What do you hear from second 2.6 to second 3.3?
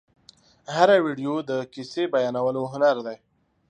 هنر دی.